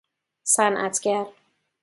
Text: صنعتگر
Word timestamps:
صنعتگر 0.43 1.27